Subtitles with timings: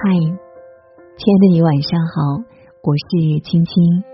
[0.00, 2.38] 嗨，亲爱的你，晚上好，
[2.82, 4.04] 我是青青。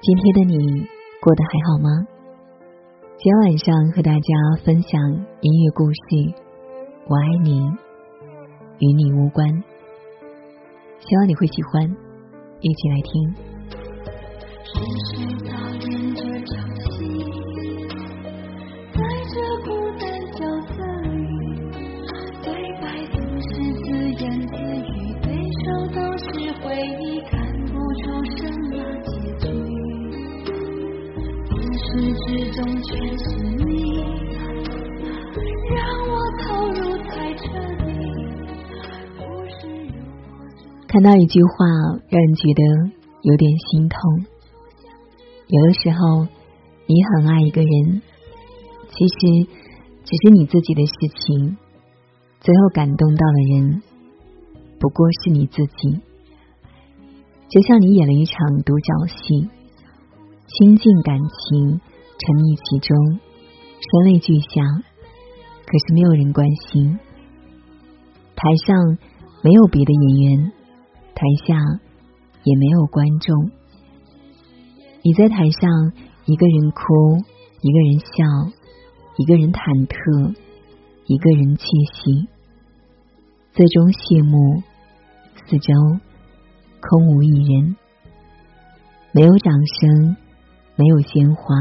[0.00, 0.86] 今天的你
[1.20, 2.06] 过得还好吗？
[3.18, 4.28] 今天晚上和大家
[4.64, 5.00] 分享
[5.40, 5.98] 音乐故事
[7.08, 7.66] 《我爱你，
[8.78, 9.48] 与你无关》，
[11.00, 11.90] 希望你会喜欢，
[12.60, 13.34] 一起来听。
[31.96, 33.24] 你始终却是
[33.64, 34.02] 你，
[35.70, 36.10] 让我
[36.42, 37.14] 投入在
[40.88, 41.50] 看到一句话，
[42.08, 42.62] 让人觉得
[43.22, 44.26] 有点心痛。
[45.46, 46.26] 有的时候，
[46.86, 48.02] 你很爱一个人，
[48.90, 49.46] 其实
[50.02, 50.92] 只是你自己的事
[51.24, 51.56] 情，
[52.40, 53.82] 最后感动到的人，
[54.80, 56.00] 不过是你自己。
[57.48, 59.48] 就像你演了一场独角戏，
[60.46, 61.80] 倾尽感情，
[62.18, 62.96] 沉溺其中，
[63.80, 64.62] 声泪俱下，
[65.66, 66.98] 可是没有人关心。
[68.36, 68.98] 台上
[69.42, 70.52] 没有别的演员。
[71.16, 71.54] 台下
[72.42, 73.50] 也没有观众，
[75.02, 75.92] 你在台上
[76.26, 76.82] 一个人哭，
[77.62, 78.52] 一个人笑，
[79.16, 80.34] 一个人忐忑，
[81.06, 82.28] 一个人窃喜，
[83.52, 84.60] 最终谢幕，
[85.46, 85.72] 四周
[86.80, 87.76] 空无一人，
[89.12, 90.16] 没有掌声，
[90.76, 91.54] 没有鲜花，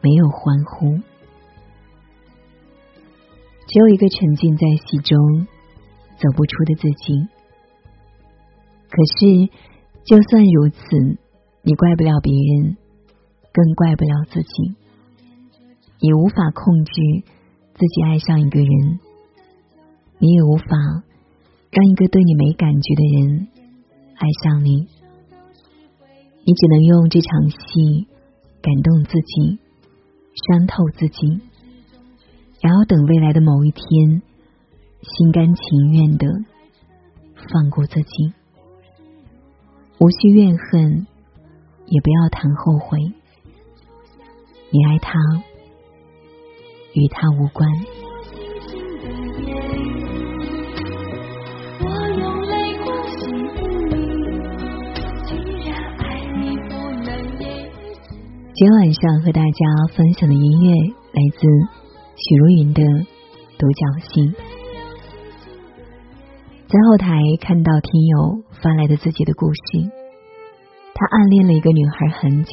[0.00, 1.00] 没有欢呼，
[3.66, 5.46] 只有一个沉浸在戏中
[6.16, 7.28] 走不出的自己。
[8.88, 9.50] 可是，
[10.04, 10.78] 就算如此，
[11.62, 12.76] 你怪不了别人，
[13.52, 14.76] 更怪不了自己。
[16.00, 16.92] 你无法控制
[17.74, 19.00] 自己爱上一个人，
[20.18, 20.64] 你也无法
[21.70, 23.48] 让一个对你没感觉的人
[24.14, 24.86] 爱上你。
[26.48, 28.08] 你只能用这场戏
[28.62, 29.58] 感动自己，
[30.48, 31.42] 伤透自己，
[32.62, 34.22] 然后等未来的某一天，
[35.02, 36.26] 心甘情愿的
[37.52, 38.32] 放过自己。
[39.98, 41.06] 无需怨恨，
[41.84, 42.98] 也不要谈后悔。
[44.70, 45.12] 你爱他，
[46.94, 47.68] 与他无关。
[58.58, 60.74] 今天晚上和大家分享的音乐
[61.12, 61.46] 来自
[62.16, 62.82] 许茹芸的
[63.56, 64.20] 《独角戏》。
[66.66, 69.86] 在后台看到听友发来的自己的故事，
[70.92, 72.52] 他暗恋了一个女孩很久，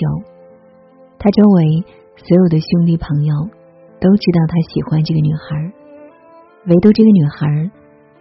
[1.18, 1.84] 他周围
[2.18, 3.34] 所有的兄弟朋友
[4.00, 5.74] 都知道他喜欢这个女孩，
[6.68, 7.72] 唯独这个女孩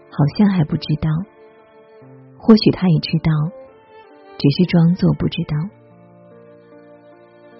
[0.08, 1.10] 好像还不知道，
[2.38, 3.30] 或许他也知道，
[4.38, 5.83] 只是装作不知道。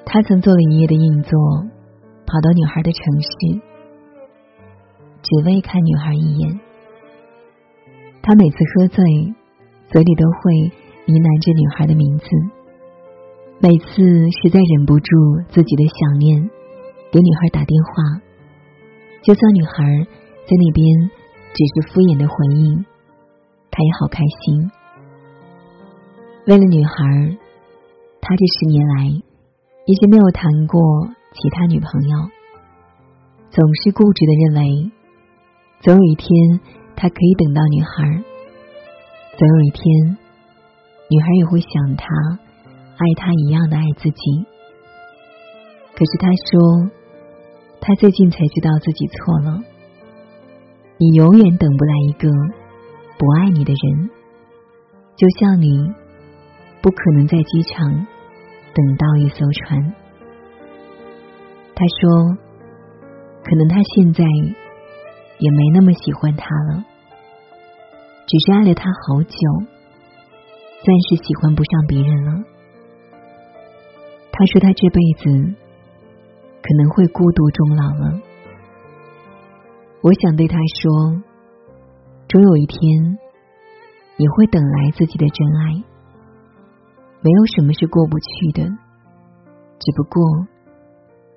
[0.07, 1.39] 他曾做了一夜的硬座，
[2.27, 3.61] 跑到女孩的城市，
[5.23, 6.61] 只为看女孩一眼。
[8.23, 9.05] 他每次喝醉，
[9.91, 10.73] 嘴里都会
[11.07, 12.27] 呢喃着女孩的名字。
[13.61, 14.03] 每次
[14.43, 15.09] 实在忍不住
[15.49, 16.51] 自己的想念，
[17.11, 18.21] 给女孩打电话，
[19.23, 20.07] 就算女孩
[20.45, 21.11] 在那边
[21.55, 22.85] 只是敷衍的回应，
[23.71, 24.71] 他也好开心。
[26.47, 27.37] 为了女孩，
[28.21, 29.23] 他这十年来
[29.87, 30.81] 已经没有谈过
[31.33, 32.17] 其他女朋友，
[33.51, 34.91] 总是固执的认为，
[35.81, 36.61] 总有一天。
[36.97, 38.23] 他可以等到女孩，
[39.37, 40.17] 总有一天，
[41.11, 42.07] 女孩也会想他，
[42.95, 44.47] 爱他一样的爱自己。
[45.93, 46.91] 可是他说，
[47.81, 49.61] 他最近才知道自己错了。
[50.99, 52.31] 你永远等不来一个
[53.19, 54.11] 不爱你的人，
[55.17, 55.93] 就像你
[56.81, 58.07] 不可能在机场
[58.75, 59.95] 等到一艘船。
[61.75, 62.37] 他说，
[63.45, 64.25] 可能他现在。
[65.37, 66.85] 也没那么喜欢他了，
[68.25, 69.37] 只是爱了他好久，
[70.87, 72.45] 暂时喜欢不上别人了。
[74.31, 75.55] 他说他这辈子
[76.63, 78.21] 可能会孤独终老了。
[80.03, 81.21] 我想对他说，
[82.29, 83.19] 终有一天
[84.17, 85.94] 你会等来自己的真爱。
[87.25, 88.69] 没有什么是过不去的，
[89.81, 90.23] 只不过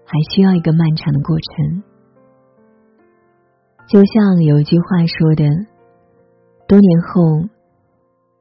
[0.03, 1.81] 还需要一个漫长的过程。
[3.87, 5.45] 就像有一句话说的
[6.67, 7.47] ：“多年后，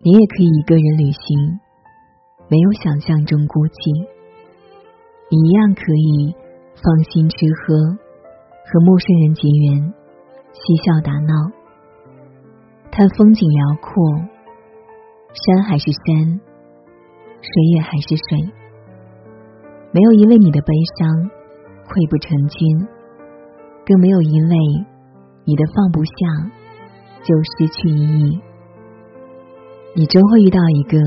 [0.01, 1.61] 你也可以一个人旅行，
[2.49, 4.09] 没有想象中孤寂。
[5.31, 6.35] 你一样可以
[6.75, 7.79] 放心吃喝，
[8.67, 9.95] 和陌生人结缘，
[10.51, 11.33] 嬉笑打闹。
[12.91, 13.95] 看风景辽阔，
[15.31, 16.41] 山还是山，
[17.47, 18.53] 水也还是水，
[19.93, 21.31] 没有因为你的悲伤
[21.87, 22.89] 溃不成军，
[23.87, 24.57] 更没有因为
[25.45, 26.13] 你的放不下
[27.23, 28.41] 就失去意义。
[29.95, 30.99] 你终会遇到一个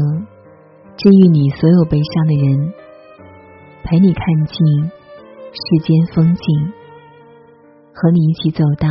[0.98, 2.74] 治愈你所有悲伤的人，
[3.84, 4.66] 陪你看尽
[5.52, 6.74] 世间风景，
[7.94, 8.88] 和你一起走到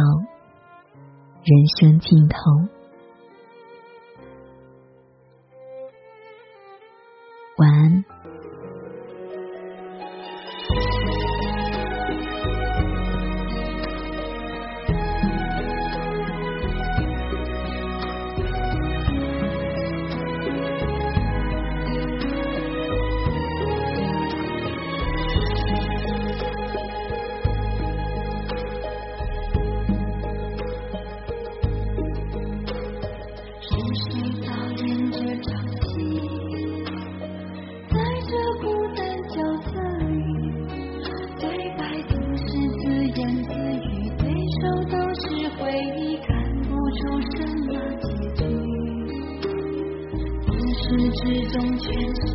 [1.43, 2.78] 人生尽头。
[7.59, 8.18] 晚安。
[51.29, 52.28] 始终坚持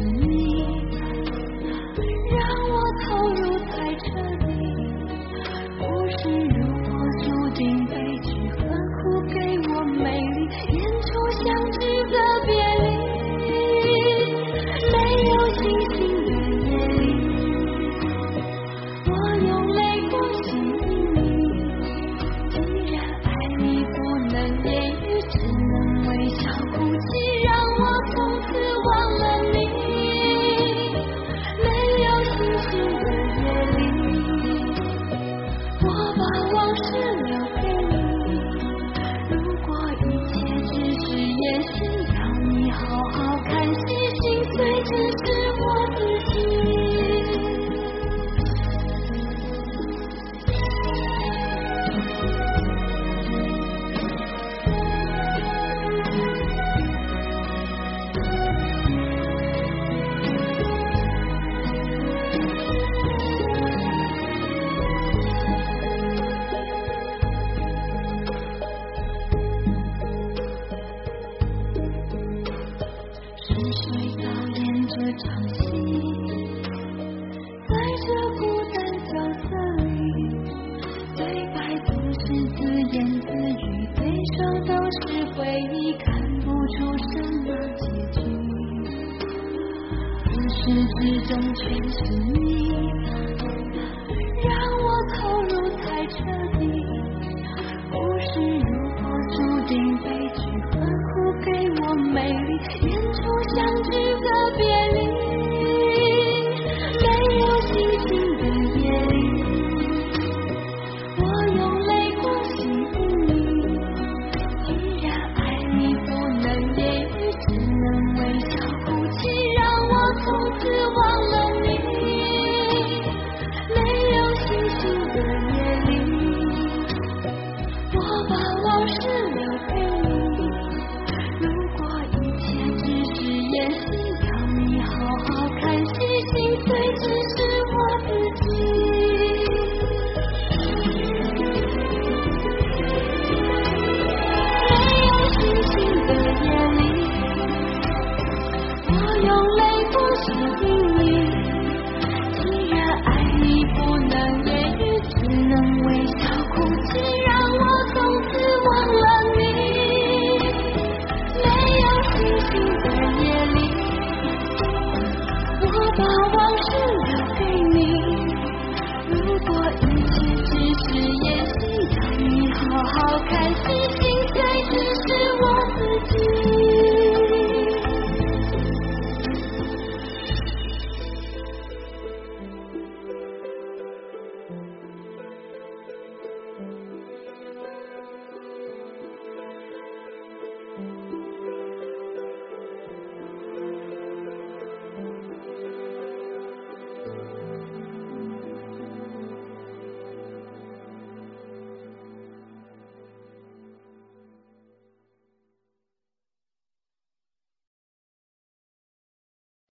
[99.74, 101.50] 注定悲剧，何苦给
[101.81, 102.93] 我美丽？